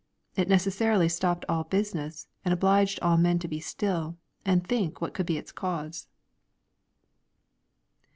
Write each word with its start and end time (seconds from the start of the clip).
It 0.35 0.49
necessarily 0.49 1.07
stopped 1.07 1.45
all 1.47 1.65
business, 1.65 2.25
and 2.43 2.51
obliged 2.51 2.99
all 3.01 3.17
men 3.17 3.37
to 3.37 3.47
be 3.47 3.59
still, 3.59 4.17
and 4.43 4.65
think 4.65 4.99
what 4.99 5.13
could 5.13 5.27
be 5.27 5.37
its 5.37 5.51
cause. 5.51 6.07